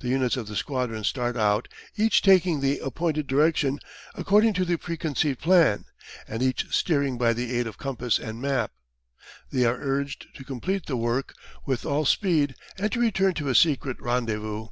[0.00, 3.78] The units of the squadron start out, each taking the appointed direction
[4.16, 5.84] according to the preconceived plan,
[6.26, 8.72] and each steering by the aid of compass and map.
[9.52, 11.32] They are urged to complete the work
[11.64, 14.66] with all speed and to return to a secret rendezvous.